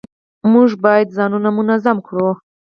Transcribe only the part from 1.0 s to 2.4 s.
ځانونه منظم کړو